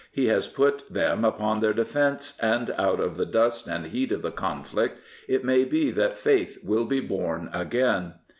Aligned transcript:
He 0.11 0.25
has 0.29 0.47
put 0.47 0.91
them 0.91 1.23
upon 1.23 1.59
their 1.59 1.73
defence, 1.75 2.35
and 2.41 2.71
out 2.71 2.99
of 2.99 3.17
the 3.17 3.25
dust 3.27 3.67
and 3.67 3.85
heat 3.85 4.11
of 4.11 4.23
the 4.23 4.31
conflict 4.31 4.99
it 5.27 5.43
may 5.45 5.63
be 5.63 5.91
that 5.91 6.17
faith 6.17 6.57
will 6.63 6.85
be 6.85 6.99
born 7.01 7.51
again. 7.53 8.15